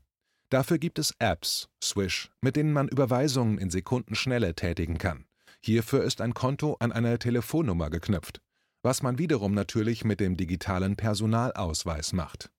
Dafür 0.51 0.79
gibt 0.79 0.99
es 0.99 1.15
Apps, 1.19 1.69
Swish, 1.83 2.31
mit 2.41 2.57
denen 2.57 2.73
man 2.73 2.89
Überweisungen 2.89 3.59
in 3.59 3.71
Sekundenschnelle 3.71 4.55
tätigen 4.55 4.99
kann. 4.99 5.27
Hierfür 5.61 6.05
ist 6.05 6.21
ein 6.21 6.35
Konto 6.35 6.77
an 6.79 6.93
eine 6.93 7.19
Telefonnummer 7.19 7.91
geknüpft, 7.91 8.41
was 8.83 9.03
man 9.03 9.19
wiederum 9.19 9.55
natürlich 9.55 10.05
mit 10.05 10.21
dem 10.21 10.37
digitalen 10.37 10.95
Personalausweis 10.95 12.13
macht. 12.13 12.51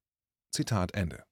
Zitat 0.52 0.94
Ende. 0.94 1.24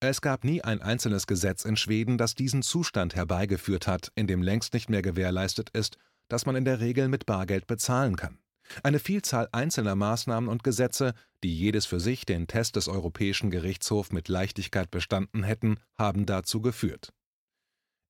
Es 0.00 0.20
gab 0.20 0.44
nie 0.44 0.60
ein 0.62 0.82
einzelnes 0.82 1.26
Gesetz 1.26 1.64
in 1.64 1.76
Schweden, 1.76 2.18
das 2.18 2.34
diesen 2.34 2.62
Zustand 2.62 3.14
herbeigeführt 3.14 3.86
hat, 3.86 4.10
in 4.16 4.26
dem 4.26 4.42
längst 4.42 4.74
nicht 4.74 4.90
mehr 4.90 5.00
gewährleistet 5.00 5.70
ist, 5.70 5.96
dass 6.28 6.44
man 6.44 6.56
in 6.56 6.64
der 6.64 6.80
Regel 6.80 7.08
mit 7.08 7.24
Bargeld 7.24 7.66
bezahlen 7.66 8.16
kann. 8.16 8.41
Eine 8.82 8.98
Vielzahl 8.98 9.48
einzelner 9.52 9.94
Maßnahmen 9.94 10.48
und 10.48 10.64
Gesetze, 10.64 11.14
die 11.42 11.56
jedes 11.56 11.86
für 11.86 12.00
sich 12.00 12.24
den 12.24 12.46
Test 12.46 12.76
des 12.76 12.88
Europäischen 12.88 13.50
Gerichtshofs 13.50 14.12
mit 14.12 14.28
Leichtigkeit 14.28 14.90
bestanden 14.90 15.42
hätten, 15.42 15.78
haben 15.96 16.26
dazu 16.26 16.60
geführt. 16.60 17.12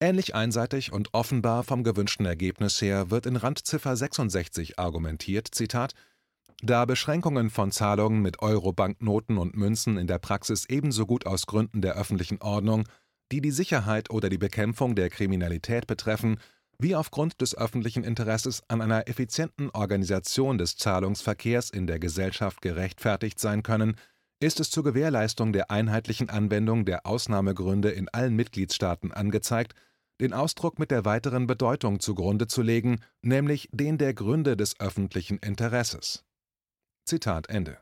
Ähnlich 0.01 0.35
einseitig 0.35 0.93
und 0.93 1.15
offenbar 1.15 1.63
vom 1.63 1.85
gewünschten 1.85 2.27
Ergebnis 2.27 2.81
her 2.83 3.11
wird 3.11 3.27
in 3.27 3.37
Randziffer 3.37 3.97
66 3.97 4.79
argumentiert, 4.79 5.49
Zitat, 5.53 5.95
da 6.61 6.85
Beschränkungen 6.85 7.51
von 7.51 7.73
Zahlungen 7.73 8.23
mit 8.23 8.41
Euro-Banknoten 8.41 9.39
und 9.39 9.57
Münzen 9.57 9.99
in 9.99 10.07
der 10.07 10.19
Praxis 10.19 10.65
ebenso 10.69 11.07
gut 11.07 11.27
aus 11.27 11.47
Gründen 11.47 11.83
der 11.83 11.95
öffentlichen 11.95 12.41
Ordnung, 12.41 12.85
die 13.33 13.41
die 13.41 13.51
Sicherheit 13.51 14.11
oder 14.11 14.29
die 14.29 14.39
Bekämpfung 14.39 14.95
der 14.95 15.11
Kriminalität 15.11 15.87
betreffen, 15.87 16.39
wie 16.83 16.97
aufgrund 16.97 17.41
des 17.41 17.57
öffentlichen 17.57 18.03
Interesses 18.03 18.63
an 18.69 18.81
einer 18.81 19.09
effizienten 19.09 19.71
Organisation 19.71 20.59
des 20.59 20.77
Zahlungsverkehrs 20.77 21.71
in 21.71 21.87
der 21.87 21.99
Gesellschaft 21.99 22.61
gerechtfertigt 22.61 23.39
sein 23.39 23.63
können, 23.63 23.97
ist 24.41 24.59
es 24.59 24.71
zur 24.71 24.83
Gewährleistung 24.83 25.53
der 25.53 25.71
einheitlichen 25.71 26.29
Anwendung 26.29 26.85
der 26.85 27.07
Ausnahmegründe 27.07 27.91
in 27.91 28.09
allen 28.09 28.35
Mitgliedstaaten 28.35 29.13
angezeigt, 29.13 29.75
den 30.21 30.33
Ausdruck 30.33 30.79
mit 30.79 30.91
der 30.91 31.05
weiteren 31.05 31.47
Bedeutung 31.47 32.01
zugrunde 32.01 32.49
zu 32.49 32.63
legen, 32.63 33.01
nämlich 33.23 33.69
den 33.73 33.99
der 33.99 34.15
Gründe 34.15 34.57
des 34.57 34.79
öffentlichen 34.81 35.39
Interesses. 35.39 36.25
Zitat 37.05 37.49
Ende 37.49 37.79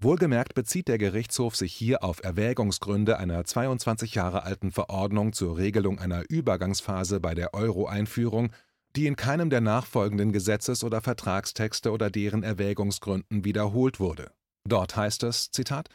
Wohlgemerkt 0.00 0.54
bezieht 0.54 0.86
der 0.86 0.96
Gerichtshof 0.96 1.56
sich 1.56 1.74
hier 1.74 2.04
auf 2.04 2.22
Erwägungsgründe 2.22 3.18
einer 3.18 3.44
22 3.44 4.14
Jahre 4.14 4.44
alten 4.44 4.70
Verordnung 4.70 5.32
zur 5.32 5.56
Regelung 5.56 5.98
einer 5.98 6.22
Übergangsphase 6.28 7.18
bei 7.18 7.34
der 7.34 7.52
Euro-Einführung, 7.52 8.52
die 8.94 9.08
in 9.08 9.16
keinem 9.16 9.50
der 9.50 9.60
nachfolgenden 9.60 10.30
Gesetzes 10.32 10.84
oder 10.84 11.00
Vertragstexte 11.00 11.90
oder 11.90 12.10
deren 12.10 12.44
Erwägungsgründen 12.44 13.44
wiederholt 13.44 13.98
wurde. 13.98 14.30
Dort 14.64 14.94
heißt 14.94 15.24
es: 15.24 15.50
Zitat, 15.50 15.88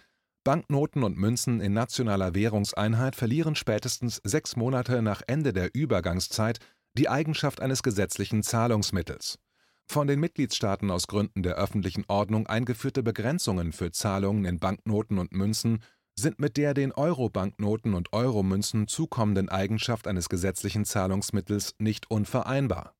Banknoten 0.43 1.03
und 1.03 1.17
Münzen 1.17 1.61
in 1.61 1.71
nationaler 1.71 2.35
Währungseinheit 2.35 3.15
verlieren 3.15 3.55
spätestens 3.55 4.19
sechs 4.25 4.57
Monate 4.57 5.01
nach 5.01 5.21
Ende 5.27 5.53
der 5.53 5.73
Übergangszeit 5.73 6.59
die 6.97 7.07
Eigenschaft 7.07 7.61
eines 7.61 7.83
gesetzlichen 7.83 8.43
Zahlungsmittels 8.43 9.39
von 9.87 10.07
den 10.07 10.19
Mitgliedstaaten 10.19 10.91
aus 10.91 11.07
Gründen 11.07 11.43
der 11.43 11.55
öffentlichen 11.55 12.05
Ordnung 12.07 12.47
eingeführte 12.47 13.03
Begrenzungen 13.03 13.71
für 13.71 13.91
Zahlungen 13.91 14.45
in 14.45 14.59
Banknoten 14.59 15.19
und 15.19 15.33
Münzen 15.33 15.83
sind 16.15 16.39
mit 16.39 16.57
der 16.57 16.73
den 16.73 16.91
Euro-Banknoten 16.91 17.93
und 17.93 18.13
Euro-Münzen 18.13 18.87
zukommenden 18.87 19.49
Eigenschaft 19.49 20.07
eines 20.07 20.29
gesetzlichen 20.29 20.85
Zahlungsmittels 20.85 21.75
nicht 21.79 22.09
unvereinbar. 22.09 22.95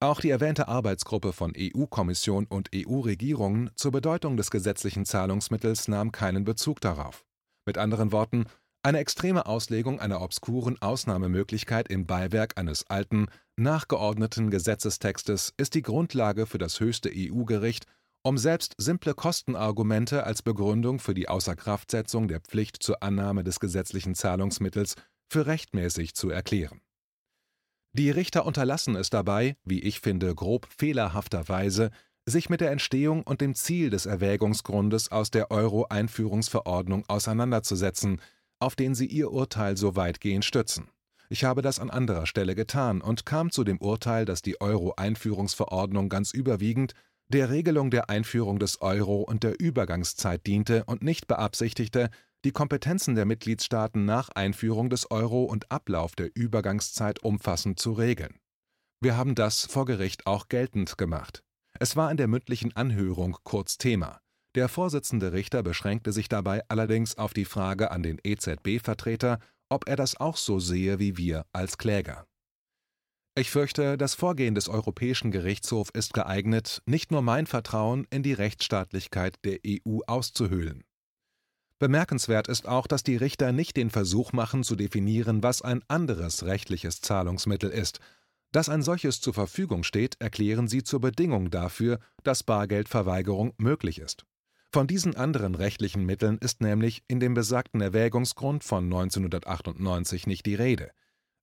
Auch 0.00 0.20
die 0.20 0.30
erwähnte 0.30 0.66
Arbeitsgruppe 0.66 1.32
von 1.32 1.52
EU-Kommission 1.56 2.46
und 2.46 2.70
EU-Regierungen 2.74 3.70
zur 3.76 3.92
Bedeutung 3.92 4.36
des 4.36 4.50
gesetzlichen 4.50 5.06
Zahlungsmittels 5.06 5.86
nahm 5.86 6.10
keinen 6.10 6.44
Bezug 6.44 6.80
darauf. 6.80 7.24
Mit 7.66 7.78
anderen 7.78 8.10
Worten, 8.10 8.46
eine 8.82 8.98
extreme 8.98 9.46
Auslegung 9.46 10.00
einer 10.00 10.20
obskuren 10.20 10.80
Ausnahmemöglichkeit 10.82 11.88
im 11.88 12.06
Beiwerk 12.06 12.58
eines 12.58 12.88
alten, 12.90 13.26
nachgeordneten 13.56 14.50
Gesetzestextes 14.50 15.54
ist 15.56 15.74
die 15.74 15.82
Grundlage 15.82 16.46
für 16.46 16.58
das 16.58 16.80
höchste 16.80 17.10
EU-Gericht, 17.14 17.86
um 18.24 18.38
selbst 18.38 18.74
simple 18.78 19.14
Kostenargumente 19.14 20.24
als 20.24 20.42
Begründung 20.42 20.98
für 20.98 21.14
die 21.14 21.28
Außerkraftsetzung 21.28 22.28
der 22.28 22.40
Pflicht 22.40 22.82
zur 22.82 23.02
Annahme 23.02 23.44
des 23.44 23.60
gesetzlichen 23.60 24.14
Zahlungsmittels 24.14 24.96
für 25.28 25.46
rechtmäßig 25.46 26.14
zu 26.14 26.30
erklären. 26.30 26.80
Die 27.94 28.10
Richter 28.10 28.46
unterlassen 28.46 28.96
es 28.96 29.10
dabei, 29.10 29.56
wie 29.64 29.80
ich 29.80 30.00
finde, 30.00 30.34
grob 30.34 30.66
fehlerhafterweise, 30.76 31.90
sich 32.24 32.48
mit 32.48 32.60
der 32.60 32.70
Entstehung 32.70 33.22
und 33.22 33.40
dem 33.40 33.54
Ziel 33.54 33.90
des 33.90 34.06
Erwägungsgrundes 34.06 35.10
aus 35.10 35.30
der 35.30 35.50
Euro-Einführungsverordnung 35.50 37.04
auseinanderzusetzen, 37.08 38.20
auf 38.62 38.76
den 38.76 38.94
sie 38.94 39.06
ihr 39.06 39.32
Urteil 39.32 39.76
so 39.76 39.96
weitgehend 39.96 40.44
stützen. 40.44 40.88
Ich 41.28 41.44
habe 41.44 41.62
das 41.62 41.78
an 41.78 41.90
anderer 41.90 42.26
Stelle 42.26 42.54
getan 42.54 43.00
und 43.00 43.26
kam 43.26 43.50
zu 43.50 43.64
dem 43.64 43.78
Urteil, 43.78 44.24
dass 44.24 44.42
die 44.42 44.60
Euro-Einführungsverordnung 44.60 46.08
ganz 46.08 46.32
überwiegend 46.32 46.94
der 47.28 47.50
Regelung 47.50 47.90
der 47.90 48.10
Einführung 48.10 48.58
des 48.58 48.82
Euro 48.82 49.22
und 49.22 49.42
der 49.42 49.58
Übergangszeit 49.58 50.46
diente 50.46 50.84
und 50.84 51.02
nicht 51.02 51.26
beabsichtigte, 51.26 52.10
die 52.44 52.52
Kompetenzen 52.52 53.14
der 53.14 53.24
Mitgliedstaaten 53.24 54.04
nach 54.04 54.28
Einführung 54.30 54.90
des 54.90 55.10
Euro 55.10 55.44
und 55.44 55.70
Ablauf 55.70 56.14
der 56.14 56.30
Übergangszeit 56.34 57.22
umfassend 57.22 57.78
zu 57.78 57.92
regeln. 57.92 58.38
Wir 59.00 59.16
haben 59.16 59.34
das 59.34 59.64
vor 59.64 59.86
Gericht 59.86 60.26
auch 60.26 60.48
geltend 60.48 60.98
gemacht. 60.98 61.42
Es 61.80 61.96
war 61.96 62.10
in 62.10 62.16
der 62.16 62.28
mündlichen 62.28 62.76
Anhörung 62.76 63.38
kurz 63.42 63.78
Thema. 63.78 64.20
Der 64.54 64.68
Vorsitzende 64.68 65.32
Richter 65.32 65.62
beschränkte 65.62 66.12
sich 66.12 66.28
dabei 66.28 66.62
allerdings 66.68 67.16
auf 67.16 67.32
die 67.32 67.46
Frage 67.46 67.90
an 67.90 68.02
den 68.02 68.18
EZB-Vertreter, 68.22 69.38
ob 69.70 69.88
er 69.88 69.96
das 69.96 70.18
auch 70.20 70.36
so 70.36 70.58
sehe 70.58 70.98
wie 70.98 71.16
wir 71.16 71.46
als 71.52 71.78
Kläger. 71.78 72.26
Ich 73.34 73.50
fürchte, 73.50 73.96
das 73.96 74.14
Vorgehen 74.14 74.54
des 74.54 74.68
Europäischen 74.68 75.30
Gerichtshofs 75.30 75.88
ist 75.94 76.12
geeignet, 76.12 76.82
nicht 76.84 77.10
nur 77.10 77.22
mein 77.22 77.46
Vertrauen 77.46 78.06
in 78.10 78.22
die 78.22 78.34
Rechtsstaatlichkeit 78.34 79.36
der 79.44 79.60
EU 79.66 80.00
auszuhöhlen. 80.06 80.84
Bemerkenswert 81.78 82.46
ist 82.46 82.68
auch, 82.68 82.86
dass 82.86 83.02
die 83.02 83.16
Richter 83.16 83.52
nicht 83.52 83.78
den 83.78 83.88
Versuch 83.88 84.34
machen 84.34 84.64
zu 84.64 84.76
definieren, 84.76 85.42
was 85.42 85.62
ein 85.62 85.82
anderes 85.88 86.44
rechtliches 86.44 87.00
Zahlungsmittel 87.00 87.70
ist. 87.70 88.00
Dass 88.52 88.68
ein 88.68 88.82
solches 88.82 89.22
zur 89.22 89.32
Verfügung 89.32 89.82
steht, 89.82 90.20
erklären 90.20 90.68
sie 90.68 90.82
zur 90.82 91.00
Bedingung 91.00 91.50
dafür, 91.50 92.00
dass 92.22 92.42
Bargeldverweigerung 92.42 93.54
möglich 93.56 93.98
ist. 93.98 94.26
Von 94.72 94.86
diesen 94.86 95.14
anderen 95.16 95.54
rechtlichen 95.54 96.06
Mitteln 96.06 96.38
ist 96.38 96.62
nämlich 96.62 97.04
in 97.06 97.20
dem 97.20 97.34
besagten 97.34 97.82
Erwägungsgrund 97.82 98.64
von 98.64 98.84
1998 98.84 100.26
nicht 100.26 100.46
die 100.46 100.54
Rede. 100.54 100.92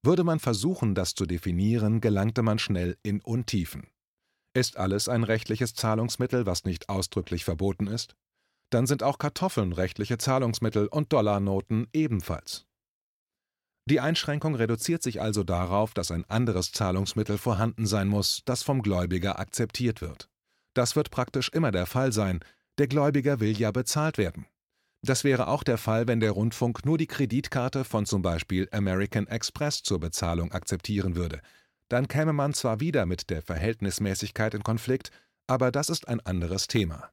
Würde 0.01 0.23
man 0.23 0.39
versuchen, 0.39 0.95
das 0.95 1.13
zu 1.13 1.27
definieren, 1.27 2.01
gelangte 2.01 2.41
man 2.41 2.57
schnell 2.57 2.97
in 3.03 3.21
Untiefen. 3.21 3.87
Ist 4.55 4.77
alles 4.77 5.07
ein 5.07 5.23
rechtliches 5.23 5.75
Zahlungsmittel, 5.75 6.47
was 6.47 6.63
nicht 6.63 6.89
ausdrücklich 6.89 7.45
verboten 7.45 7.85
ist? 7.85 8.15
Dann 8.71 8.87
sind 8.87 9.03
auch 9.03 9.19
Kartoffeln 9.19 9.73
rechtliche 9.73 10.17
Zahlungsmittel 10.17 10.87
und 10.87 11.13
Dollarnoten 11.13 11.87
ebenfalls. 11.93 12.65
Die 13.85 13.99
Einschränkung 13.99 14.55
reduziert 14.55 15.03
sich 15.03 15.21
also 15.21 15.43
darauf, 15.43 15.93
dass 15.93 16.09
ein 16.09 16.25
anderes 16.29 16.71
Zahlungsmittel 16.71 17.37
vorhanden 17.37 17.85
sein 17.85 18.07
muss, 18.07 18.41
das 18.45 18.63
vom 18.63 18.81
Gläubiger 18.81 19.37
akzeptiert 19.37 20.01
wird. 20.01 20.29
Das 20.73 20.95
wird 20.95 21.11
praktisch 21.11 21.49
immer 21.49 21.71
der 21.71 21.85
Fall 21.85 22.11
sein, 22.11 22.39
der 22.79 22.87
Gläubiger 22.87 23.39
will 23.39 23.57
ja 23.57 23.71
bezahlt 23.71 24.17
werden. 24.17 24.45
Das 25.01 25.23
wäre 25.23 25.47
auch 25.47 25.63
der 25.63 25.77
Fall, 25.77 26.07
wenn 26.07 26.19
der 26.19 26.31
Rundfunk 26.31 26.85
nur 26.85 26.97
die 26.97 27.07
Kreditkarte 27.07 27.83
von 27.83 28.05
zum 28.05 28.21
Beispiel 28.21 28.67
American 28.71 29.27
Express 29.27 29.83
zur 29.83 29.99
Bezahlung 29.99 30.51
akzeptieren 30.51 31.15
würde. 31.15 31.41
Dann 31.87 32.07
käme 32.07 32.33
man 32.33 32.53
zwar 32.53 32.79
wieder 32.79 33.05
mit 33.05 33.29
der 33.29 33.41
Verhältnismäßigkeit 33.41 34.53
in 34.53 34.63
Konflikt, 34.63 35.11
aber 35.47 35.71
das 35.71 35.89
ist 35.89 36.07
ein 36.07 36.19
anderes 36.19 36.67
Thema. 36.67 37.11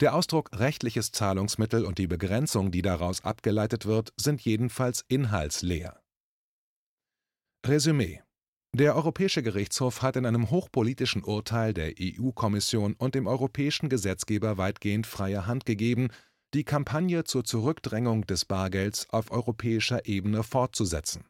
Der 0.00 0.14
Ausdruck 0.14 0.50
rechtliches 0.52 1.12
Zahlungsmittel 1.12 1.84
und 1.84 1.98
die 1.98 2.06
Begrenzung, 2.06 2.70
die 2.70 2.82
daraus 2.82 3.24
abgeleitet 3.24 3.86
wird, 3.86 4.12
sind 4.16 4.40
jedenfalls 4.40 5.04
inhaltsleer. 5.08 6.00
Resümee 7.66 8.22
Der 8.74 8.96
Europäische 8.96 9.44
Gerichtshof 9.44 10.02
hat 10.02 10.16
in 10.16 10.26
einem 10.26 10.50
hochpolitischen 10.50 11.22
Urteil 11.22 11.72
der 11.72 11.92
EU-Kommission 11.96 12.94
und 12.94 13.14
dem 13.14 13.28
europäischen 13.28 13.88
Gesetzgeber 13.88 14.58
weitgehend 14.58 15.06
freie 15.06 15.46
Hand 15.46 15.64
gegeben, 15.64 16.08
die 16.54 16.64
Kampagne 16.64 17.22
zur 17.22 17.44
Zurückdrängung 17.44 18.26
des 18.26 18.44
Bargelds 18.44 19.08
auf 19.10 19.30
europäischer 19.30 20.06
Ebene 20.06 20.42
fortzusetzen. 20.42 21.24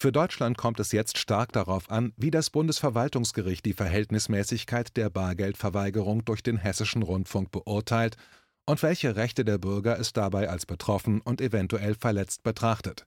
Für 0.00 0.10
Deutschland 0.10 0.56
kommt 0.56 0.80
es 0.80 0.92
jetzt 0.92 1.18
stark 1.18 1.52
darauf 1.52 1.90
an, 1.90 2.14
wie 2.16 2.30
das 2.30 2.48
Bundesverwaltungsgericht 2.48 3.66
die 3.66 3.74
Verhältnismäßigkeit 3.74 4.96
der 4.96 5.10
Bargeldverweigerung 5.10 6.24
durch 6.24 6.42
den 6.42 6.56
Hessischen 6.56 7.02
Rundfunk 7.02 7.50
beurteilt 7.50 8.16
und 8.64 8.82
welche 8.82 9.16
Rechte 9.16 9.44
der 9.44 9.58
Bürger 9.58 9.98
es 9.98 10.14
dabei 10.14 10.48
als 10.48 10.64
betroffen 10.64 11.20
und 11.20 11.42
eventuell 11.42 11.94
verletzt 11.94 12.42
betrachtet. 12.42 13.06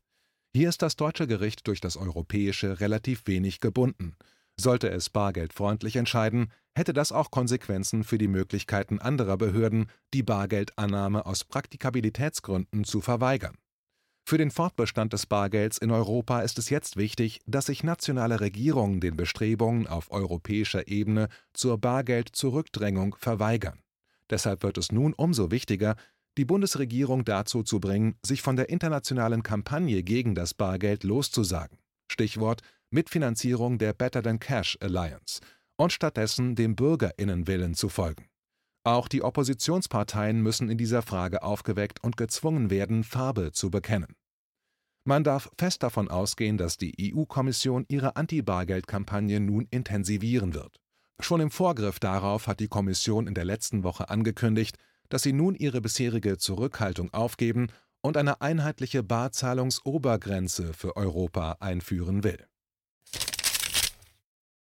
Hier 0.55 0.69
ist 0.69 0.83
das 0.83 0.95
deutsche 0.95 1.25
Gericht 1.25 1.65
durch 1.65 1.81
das 1.81 1.97
europäische 1.97 2.79
relativ 2.79 3.23
wenig 3.25 3.59
gebunden. 3.59 4.15
Sollte 4.55 4.87
es 4.91 5.09
bargeldfreundlich 5.09 5.95
entscheiden, 5.95 6.51
hätte 6.75 6.93
das 6.93 7.11
auch 7.11 7.31
Konsequenzen 7.31 8.03
für 8.03 8.19
die 8.19 8.27
Möglichkeiten 8.27 8.99
anderer 8.99 9.37
Behörden, 9.37 9.87
die 10.13 10.21
Bargeldannahme 10.21 11.25
aus 11.25 11.43
Praktikabilitätsgründen 11.43 12.83
zu 12.83 13.01
verweigern. 13.01 13.57
Für 14.25 14.37
den 14.37 14.51
Fortbestand 14.51 15.11
des 15.11 15.25
Bargelds 15.25 15.79
in 15.79 15.89
Europa 15.89 16.41
ist 16.41 16.59
es 16.59 16.69
jetzt 16.69 16.97
wichtig, 16.97 17.41
dass 17.47 17.65
sich 17.65 17.83
nationale 17.83 18.39
Regierungen 18.39 19.01
den 19.01 19.17
Bestrebungen 19.17 19.87
auf 19.87 20.11
europäischer 20.11 20.87
Ebene 20.87 21.29
zur 21.53 21.79
Bargeldzurückdrängung 21.79 23.15
verweigern. 23.17 23.79
Deshalb 24.29 24.63
wird 24.63 24.77
es 24.77 24.91
nun 24.91 25.13
umso 25.13 25.51
wichtiger, 25.51 25.95
die 26.37 26.45
Bundesregierung 26.45 27.25
dazu 27.25 27.63
zu 27.63 27.79
bringen, 27.79 28.15
sich 28.25 28.41
von 28.41 28.55
der 28.55 28.69
internationalen 28.69 29.43
Kampagne 29.43 30.03
gegen 30.03 30.35
das 30.35 30.53
Bargeld 30.53 31.03
loszusagen. 31.03 31.77
Stichwort 32.11 32.61
Mitfinanzierung 32.89 33.77
der 33.77 33.93
Better 33.93 34.21
Than 34.21 34.39
Cash 34.39 34.77
Alliance 34.81 35.41
und 35.77 35.91
stattdessen 35.91 36.55
dem 36.55 36.75
Bürgerinnenwillen 36.75 37.73
zu 37.73 37.89
folgen. 37.89 38.27
Auch 38.83 39.07
die 39.07 39.23
Oppositionsparteien 39.23 40.41
müssen 40.41 40.69
in 40.69 40.77
dieser 40.77 41.01
Frage 41.01 41.41
aufgeweckt 41.41 42.03
und 42.03 42.17
gezwungen 42.17 42.69
werden, 42.69 43.03
Farbe 43.03 43.51
zu 43.51 43.71
bekennen. 43.71 44.15
Man 45.05 45.23
darf 45.23 45.49
fest 45.57 45.83
davon 45.83 46.09
ausgehen, 46.09 46.57
dass 46.57 46.77
die 46.77 47.13
EU-Kommission 47.13 47.85
ihre 47.89 48.15
Anti-Bargeld-Kampagne 48.15 49.39
nun 49.39 49.67
intensivieren 49.69 50.53
wird. 50.53 50.79
Schon 51.19 51.41
im 51.41 51.51
Vorgriff 51.51 51.99
darauf 51.99 52.47
hat 52.47 52.59
die 52.59 52.67
Kommission 52.67 53.27
in 53.27 53.33
der 53.33 53.45
letzten 53.45 53.83
Woche 53.83 54.09
angekündigt, 54.09 54.77
dass 55.13 55.21
sie 55.21 55.31
nun 55.31 55.53
ihre 55.53 55.79
bisherige 55.79 56.39
Zurückhaltung 56.39 57.13
aufgeben 57.13 57.67
und 58.01 58.17
eine 58.17 58.41
einheitliche 58.41 59.03
Barzahlungsobergrenze 59.03 60.73
für 60.73 60.97
Europa 60.97 61.57
einführen 61.59 62.23
will 62.23 62.47